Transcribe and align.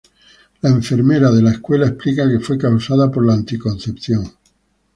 La 0.63 0.71
enfermera 0.71 1.29
de 1.29 1.43
la 1.43 1.51
escuela 1.51 1.85
explica 1.85 2.27
que 2.27 2.39
fue 2.39 2.57
causada 2.57 3.11
por 3.11 3.23
la 3.23 3.35
anticoncepción. 3.35 4.23